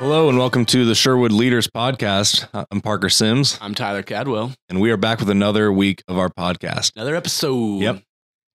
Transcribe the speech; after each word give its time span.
Hello 0.00 0.28
and 0.30 0.38
welcome 0.38 0.64
to 0.66 0.84
the 0.86 0.94
Sherwood 0.94 1.30
Leaders 1.30 1.68
Podcast. 1.68 2.48
I'm 2.70 2.80
Parker 2.80 3.08
Sims, 3.10 3.58
I'm 3.60 3.74
Tyler 3.74 4.02
Cadwell. 4.02 4.52
and 4.70 4.80
we 4.80 4.90
are 4.90 4.96
back 4.96 5.20
with 5.20 5.28
another 5.30 5.70
week 5.70 6.02
of 6.08 6.18
our 6.18 6.30
podcast. 6.30 6.92
Another 6.96 7.14
episode. 7.14 7.80
Yep. 7.82 8.02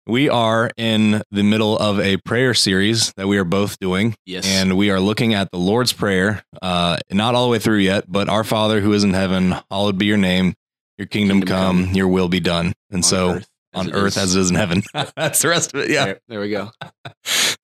We 0.08 0.28
are 0.30 0.72
in 0.78 1.22
the 1.32 1.44
middle 1.44 1.78
of 1.78 2.00
a 2.00 2.18
prayer 2.18 2.54
series 2.56 3.14
that 3.16 3.28
we 3.28 3.38
are 3.38 3.44
both 3.44 3.78
doing, 3.80 4.16
Yes. 4.26 4.46
and 4.48 4.76
we 4.76 4.90
are 4.90 5.00
looking 5.00 5.34
at 5.36 5.52
the 5.52 5.58
Lord's 5.60 5.94
Prayer. 5.94 6.44
Uh, 6.62 6.98
not 7.12 7.36
all 7.36 7.46
the 7.46 7.52
way 7.52 7.60
through 7.60 7.78
yet, 7.78 8.06
but 8.12 8.28
Our 8.28 8.44
Father 8.44 8.82
who 8.82 8.92
is 8.94 9.04
in 9.04 9.14
heaven, 9.14 9.56
hallowed 9.72 9.98
be 9.98 10.06
your 10.08 10.18
name. 10.18 10.54
Your 10.98 11.08
kingdom, 11.08 11.40
Kingdom 11.42 11.56
come, 11.58 11.86
come. 11.88 11.96
your 11.96 12.08
will 12.08 12.30
be 12.30 12.40
done. 12.40 12.74
And 12.90 12.98
on 13.00 13.04
so 13.04 13.30
earth 13.36 13.48
on 13.74 13.94
earth 13.94 14.16
is. 14.16 14.18
as 14.18 14.36
it 14.36 14.40
is 14.40 14.50
in 14.50 14.56
heaven. 14.56 14.84
That's 15.16 15.42
the 15.42 15.50
rest 15.50 15.74
of 15.74 15.82
it. 15.82 15.90
Yeah. 15.90 16.06
There, 16.06 16.20
there 16.30 16.40
we 16.40 16.50
go. 16.50 16.72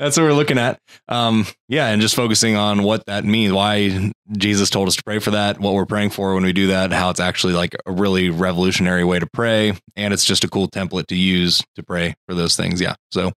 That's 0.01 0.17
what 0.17 0.23
we're 0.23 0.33
looking 0.33 0.57
at. 0.57 0.79
Um, 1.09 1.45
yeah, 1.69 1.89
and 1.89 2.01
just 2.01 2.15
focusing 2.15 2.55
on 2.55 2.81
what 2.81 3.05
that 3.05 3.23
means, 3.23 3.53
why 3.53 4.11
Jesus 4.35 4.71
told 4.71 4.87
us 4.87 4.95
to 4.95 5.03
pray 5.03 5.19
for 5.19 5.29
that, 5.29 5.59
what 5.59 5.75
we're 5.75 5.85
praying 5.85 6.09
for 6.09 6.33
when 6.33 6.41
we 6.41 6.53
do 6.53 6.67
that, 6.67 6.91
how 6.91 7.11
it's 7.11 7.19
actually 7.19 7.53
like 7.53 7.75
a 7.85 7.91
really 7.91 8.31
revolutionary 8.31 9.03
way 9.03 9.19
to 9.19 9.27
pray, 9.31 9.73
and 9.95 10.11
it's 10.11 10.25
just 10.25 10.43
a 10.43 10.47
cool 10.47 10.67
template 10.67 11.05
to 11.07 11.15
use 11.15 11.61
to 11.75 11.83
pray 11.83 12.15
for 12.27 12.33
those 12.33 12.55
things. 12.55 12.81
Yeah. 12.81 12.95
So 13.11 13.31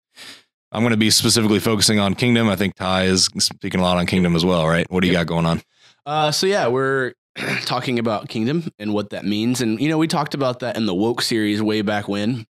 I'm 0.71 0.83
going 0.83 0.93
to 0.93 0.97
be 0.97 1.11
specifically 1.11 1.59
focusing 1.59 1.99
on 1.99 2.15
kingdom. 2.15 2.49
I 2.49 2.55
think 2.55 2.77
Ty 2.77 3.07
is 3.07 3.25
speaking 3.41 3.81
a 3.81 3.83
lot 3.83 3.97
on 3.97 4.07
kingdom 4.07 4.37
as 4.37 4.45
well, 4.45 4.69
right? 4.69 4.89
What 4.89 5.01
do 5.01 5.09
you 5.09 5.15
got 5.15 5.27
going 5.27 5.47
on? 5.47 5.63
Uh, 6.07 6.31
so 6.31 6.47
yeah, 6.47 6.69
we're 6.69 7.15
talking 7.65 7.99
about 7.99 8.29
kingdom 8.29 8.71
and 8.79 8.95
what 8.95 9.11
that 9.11 9.25
means, 9.25 9.63
and 9.63 9.81
you 9.81 9.89
know, 9.89 9.99
we 9.99 10.07
talked 10.07 10.35
about 10.35 10.61
that 10.61 10.77
in 10.77 10.87
the 10.87 10.95
woke 10.95 11.23
series 11.23 11.61
way 11.61 11.83
back 11.83 12.07
when. 12.07 12.47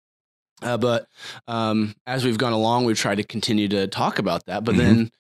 Uh, 0.62 0.78
but 0.78 1.08
um, 1.48 1.96
as 2.06 2.26
we've 2.26 2.38
gone 2.38 2.54
along, 2.54 2.86
we've 2.86 2.98
tried 2.98 3.16
to 3.16 3.24
continue 3.24 3.68
to 3.70 3.88
talk 3.88 4.20
about 4.20 4.46
that. 4.48 4.64
But 4.64 4.76
Mhm. 4.76 4.78
then 4.78 5.12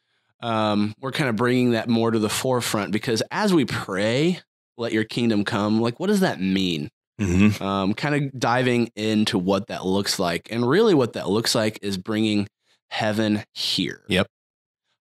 um, 0.41 0.95
we're 1.01 1.11
kind 1.11 1.29
of 1.29 1.35
bringing 1.35 1.71
that 1.71 1.89
more 1.89 2.11
to 2.11 2.19
the 2.19 2.29
forefront 2.29 2.91
because 2.91 3.21
as 3.31 3.53
we 3.53 3.65
pray, 3.65 4.39
"Let 4.77 4.93
your 4.93 5.03
kingdom 5.03 5.43
come," 5.43 5.81
like 5.81 5.99
what 5.99 6.07
does 6.07 6.21
that 6.21 6.39
mean? 6.39 6.89
Mm-hmm. 7.19 7.61
um, 7.61 7.93
kind 7.95 8.15
of 8.15 8.39
diving 8.39 8.89
into 8.95 9.37
what 9.37 9.67
that 9.67 9.85
looks 9.85 10.19
like. 10.19 10.47
And 10.51 10.65
really, 10.65 10.93
what 10.93 11.13
that 11.13 11.27
looks 11.27 11.53
like 11.53 11.77
is 11.81 11.97
bringing 11.97 12.47
heaven 12.89 13.43
here. 13.53 14.03
Yep. 14.07 14.27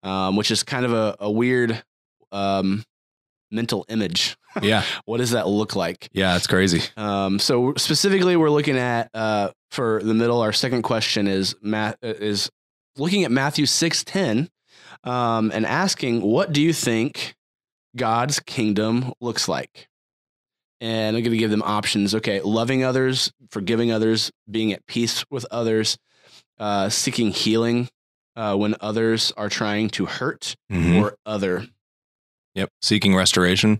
Um, 0.03 0.37
which 0.37 0.51
is 0.51 0.63
kind 0.63 0.85
of 0.85 0.93
a, 0.93 1.17
a 1.21 1.31
weird 1.31 1.83
um, 2.31 2.85
mental 3.51 3.87
image. 3.89 4.37
Yeah. 4.61 4.83
What 5.05 5.19
does 5.19 5.31
that 5.31 5.49
look 5.49 5.75
like? 5.77 6.09
Yeah. 6.13 6.37
It's 6.37 6.47
crazy. 6.47 6.83
Um, 6.97 7.39
so 7.39 7.75
specifically, 7.77 8.37
we're 8.37 8.51
looking 8.51 8.77
at 8.77 9.09
uh, 9.15 9.51
for 9.71 10.03
the 10.03 10.15
middle. 10.15 10.41
Our 10.41 10.53
second 10.53 10.83
question 10.83 11.27
is 11.27 11.55
Matt 11.63 11.97
is 12.03 12.51
looking 12.97 13.25
at 13.25 13.31
Matthew 13.31 13.67
six 13.67 14.05
ten, 14.05 14.49
um, 15.05 15.51
and 15.55 15.65
asking, 15.65 16.21
"What 16.23 16.53
do 16.53 16.61
you 16.61 16.73
think 16.73 17.35
God's 17.97 18.41
kingdom 18.41 19.13
looks 19.21 19.49
like?" 19.49 19.89
And 20.81 21.17
I'm 21.17 21.23
going 21.23 21.31
to 21.33 21.39
give 21.39 21.51
them 21.53 21.63
options. 21.63 22.15
Okay, 22.15 22.41
loving 22.41 22.83
others, 22.85 23.33
forgiving 23.51 23.93
others, 23.93 24.31
being 24.51 24.73
at 24.73 24.85
peace 24.87 25.25
with 25.31 25.47
others, 25.51 25.97
uh, 26.59 26.89
seeking 26.89 27.31
healing 27.31 27.89
uh, 28.35 28.57
when 28.57 28.75
others 28.81 29.33
are 29.37 29.49
trying 29.49 29.91
to 29.91 30.07
hurt 30.07 30.57
Mhm. 30.73 31.01
or 31.01 31.15
other. 31.25 31.67
Yep. 32.55 32.69
Seeking 32.83 33.15
restoration. 33.15 33.79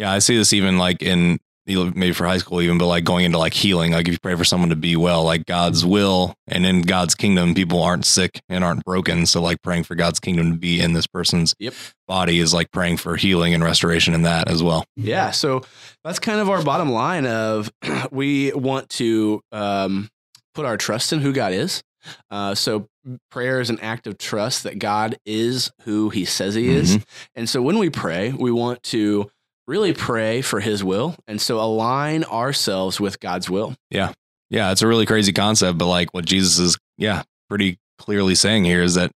Yeah, 0.00 0.10
I 0.10 0.18
see 0.18 0.34
this 0.34 0.54
even 0.54 0.78
like 0.78 1.02
in 1.02 1.38
maybe 1.66 2.12
for 2.12 2.26
high 2.26 2.38
school 2.38 2.62
even, 2.62 2.78
but 2.78 2.86
like 2.86 3.04
going 3.04 3.26
into 3.26 3.36
like 3.36 3.52
healing. 3.52 3.92
Like 3.92 4.08
if 4.08 4.14
you 4.14 4.18
pray 4.18 4.34
for 4.34 4.44
someone 4.44 4.70
to 4.70 4.76
be 4.76 4.96
well, 4.96 5.24
like 5.24 5.44
God's 5.44 5.84
will 5.84 6.34
and 6.46 6.64
in 6.64 6.80
God's 6.80 7.14
kingdom, 7.14 7.54
people 7.54 7.82
aren't 7.82 8.06
sick 8.06 8.40
and 8.48 8.64
aren't 8.64 8.82
broken. 8.82 9.26
So 9.26 9.42
like 9.42 9.60
praying 9.60 9.84
for 9.84 9.94
God's 9.94 10.18
kingdom 10.18 10.52
to 10.52 10.56
be 10.56 10.80
in 10.80 10.94
this 10.94 11.06
person's 11.06 11.54
Yep. 11.58 11.74
body 12.08 12.38
is 12.38 12.54
like 12.54 12.70
praying 12.72 12.96
for 12.96 13.14
healing 13.16 13.52
and 13.52 13.62
restoration 13.62 14.14
in 14.14 14.22
that 14.22 14.48
as 14.48 14.62
well. 14.62 14.86
Yeah, 14.96 15.32
so 15.32 15.60
that's 16.02 16.18
kind 16.18 16.40
of 16.40 16.48
our 16.48 16.62
bottom 16.62 16.90
line 16.90 17.26
of 17.26 17.70
we 18.10 18.52
want 18.52 18.88
to 18.90 19.42
um, 19.52 20.08
put 20.54 20.64
our 20.64 20.78
trust 20.78 21.12
in 21.12 21.20
who 21.20 21.34
God 21.34 21.52
is. 21.52 21.82
Uh, 22.30 22.54
so 22.54 22.88
prayer 23.30 23.60
is 23.60 23.68
an 23.68 23.78
act 23.80 24.06
of 24.06 24.16
trust 24.16 24.62
that 24.62 24.78
God 24.78 25.18
is 25.26 25.70
who 25.82 26.08
He 26.08 26.24
says 26.24 26.54
He 26.54 26.70
is, 26.70 26.98
and 27.34 27.46
so 27.46 27.60
when 27.60 27.78
we 27.78 27.90
pray, 27.90 28.32
we 28.32 28.50
want 28.50 28.82
to 28.84 29.30
really 29.70 29.92
pray 29.92 30.42
for 30.42 30.58
His 30.60 30.82
will, 30.82 31.14
and 31.28 31.40
so 31.40 31.60
align 31.60 32.24
ourselves 32.24 33.00
with 33.00 33.20
God's 33.20 33.48
will. 33.48 33.76
Yeah, 33.90 34.12
Yeah. 34.50 34.72
it's 34.72 34.82
a 34.82 34.86
really 34.88 35.06
crazy 35.06 35.32
concept, 35.32 35.78
but 35.78 35.86
like 35.86 36.12
what 36.12 36.24
Jesus 36.26 36.58
is, 36.58 36.76
yeah, 36.98 37.22
pretty 37.48 37.78
clearly 37.98 38.34
saying 38.34 38.64
here 38.64 38.82
is 38.82 38.94
that 38.96 39.12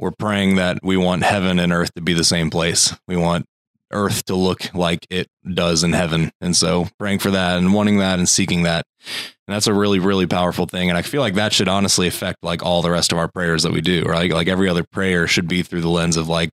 we're 0.00 0.10
praying 0.18 0.56
that 0.56 0.78
we 0.82 0.96
want 0.96 1.22
heaven 1.22 1.58
and 1.60 1.72
earth 1.72 1.94
to 1.94 2.02
be 2.02 2.12
the 2.14 2.24
same 2.24 2.50
place. 2.50 2.92
We 3.06 3.16
want 3.16 3.46
earth 3.92 4.24
to 4.24 4.34
look 4.34 4.74
like 4.74 5.06
it 5.08 5.28
does 5.54 5.84
in 5.84 5.92
heaven. 5.92 6.32
And 6.40 6.56
so 6.56 6.88
praying 6.98 7.20
for 7.20 7.30
that 7.30 7.56
and 7.58 7.72
wanting 7.72 7.98
that 7.98 8.18
and 8.18 8.28
seeking 8.28 8.64
that. 8.64 8.84
And 9.46 9.54
that's 9.54 9.68
a 9.68 9.72
really, 9.72 10.00
really 10.00 10.26
powerful 10.26 10.66
thing. 10.66 10.88
And 10.90 10.98
I 10.98 11.02
feel 11.02 11.20
like 11.20 11.34
that 11.34 11.52
should 11.52 11.68
honestly 11.68 12.08
affect 12.08 12.38
like 12.42 12.64
all 12.64 12.82
the 12.82 12.90
rest 12.90 13.12
of 13.12 13.18
our 13.18 13.28
prayers 13.28 13.62
that 13.62 13.72
we 13.72 13.80
do, 13.80 14.02
right? 14.02 14.30
Like 14.32 14.48
every 14.48 14.68
other 14.68 14.82
prayer 14.84 15.28
should 15.28 15.46
be 15.46 15.62
through 15.62 15.82
the 15.82 15.88
lens 15.88 16.16
of 16.16 16.28
like, 16.28 16.50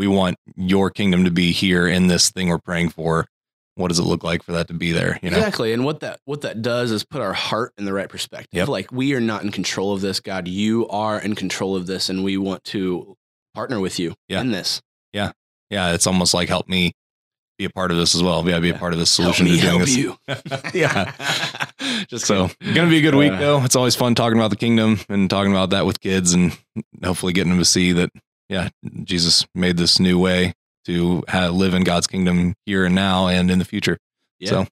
we 0.00 0.06
want 0.06 0.36
your 0.56 0.88
kingdom 0.90 1.24
to 1.26 1.30
be 1.30 1.52
here 1.52 1.86
in 1.86 2.06
this 2.06 2.30
thing 2.30 2.48
we're 2.48 2.58
praying 2.58 2.88
for. 2.88 3.26
What 3.74 3.88
does 3.88 3.98
it 3.98 4.04
look 4.04 4.24
like 4.24 4.42
for 4.42 4.52
that 4.52 4.66
to 4.68 4.74
be 4.74 4.92
there? 4.92 5.18
You 5.22 5.28
know? 5.30 5.36
Exactly, 5.36 5.74
and 5.74 5.84
what 5.84 6.00
that 6.00 6.20
what 6.24 6.40
that 6.40 6.62
does 6.62 6.90
is 6.90 7.04
put 7.04 7.20
our 7.20 7.34
heart 7.34 7.72
in 7.76 7.84
the 7.84 7.92
right 7.92 8.08
perspective. 8.08 8.48
Yep. 8.52 8.68
Like 8.68 8.90
we 8.90 9.12
are 9.14 9.20
not 9.20 9.42
in 9.44 9.50
control 9.50 9.92
of 9.92 10.00
this, 10.00 10.18
God. 10.20 10.48
You 10.48 10.88
are 10.88 11.20
in 11.20 11.34
control 11.34 11.76
of 11.76 11.86
this, 11.86 12.08
and 12.08 12.24
we 12.24 12.38
want 12.38 12.64
to 12.64 13.14
partner 13.54 13.78
with 13.78 13.98
you 13.98 14.14
Yeah. 14.28 14.40
in 14.40 14.50
this. 14.52 14.80
yeah, 15.12 15.32
Yeah. 15.70 15.92
it's 15.92 16.06
almost 16.06 16.32
like 16.34 16.48
help 16.48 16.66
me 16.68 16.92
be 17.58 17.66
a 17.66 17.70
part 17.70 17.90
of 17.90 17.98
this 17.98 18.14
as 18.14 18.22
well. 18.22 18.46
Yeah, 18.48 18.58
be 18.58 18.70
a 18.70 18.74
part 18.78 18.94
of 18.94 18.98
this 18.98 19.10
solution 19.10 19.46
to 19.46 19.56
doing 19.58 19.80
this. 19.80 19.94
you. 19.96 20.16
yeah. 20.74 21.12
Just 22.08 22.24
So 22.26 22.48
gonna 22.74 22.88
be 22.88 22.98
a 22.98 23.02
good 23.02 23.14
week 23.14 23.32
Uh, 23.32 23.38
though. 23.38 23.62
It's 23.64 23.76
always 23.76 23.94
fun 23.94 24.14
talking 24.14 24.38
about 24.38 24.48
the 24.50 24.56
kingdom 24.56 24.98
and 25.10 25.28
talking 25.28 25.52
about 25.52 25.70
that 25.70 25.84
with 25.84 26.00
kids 26.00 26.32
and 26.32 26.56
hopefully 27.04 27.32
getting 27.34 27.50
them 27.50 27.58
to 27.58 27.64
see 27.66 27.92
that 27.92 28.10
yeah, 28.50 28.68
Jesus 29.04 29.46
made 29.54 29.78
this 29.78 29.98
new 29.98 30.18
way 30.18 30.52
to 30.84 31.22
live 31.50 31.72
in 31.72 31.84
God's 31.84 32.06
kingdom 32.06 32.54
here 32.66 32.84
and 32.84 32.94
now 32.94 33.28
and 33.28 33.50
in 33.50 33.58
the 33.58 33.64
future. 33.64 33.96
yeah, 34.38 34.50
So 34.50 34.66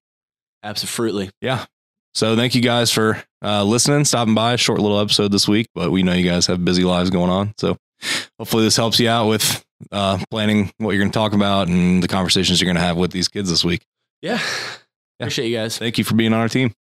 absolutely. 0.63 1.31
yeah. 1.41 1.65
So 2.15 2.35
thank 2.35 2.55
you 2.55 2.63
guys 2.63 2.91
for 2.91 3.23
uh, 3.45 3.63
listening, 3.63 4.05
stopping 4.05 4.35
by. 4.35 4.57
Short 4.57 4.81
little 4.81 4.99
episode 4.99 5.31
this 5.31 5.47
week, 5.47 5.69
but 5.75 5.91
we 5.93 6.03
know 6.03 6.13
you 6.15 6.29
guys 6.29 6.47
have 6.47 6.65
busy 6.65 6.83
lives 6.83 7.11
going 7.11 7.31
on. 7.31 7.55
So 7.59 7.77
hopefully 8.39 8.65
this 8.65 8.77
helps 8.77 8.99
you 8.99 9.09
out 9.09 9.29
with 9.29 9.65
uh, 9.93 10.19
planning 10.31 10.73
what 10.79 10.91
you're 10.93 11.01
going 11.03 11.13
to 11.13 11.17
talk 11.19 11.33
about 11.33 11.69
and 11.69 12.03
the 12.03 12.09
conversations 12.09 12.61
you're 12.61 12.67
going 12.67 12.77
to 12.77 12.81
have 12.83 12.97
with 12.97 13.13
these 13.13 13.29
kids 13.29 13.49
this 13.49 13.65
week. 13.65 13.85
Yeah. 14.23 14.41
Appreciate 15.21 15.49
you 15.49 15.57
guys. 15.57 15.79
Thank 15.79 15.99
you 15.99 16.05
for 16.05 16.15
being 16.15 16.33
on 16.33 16.41
our 16.41 16.49
team. 16.49 16.73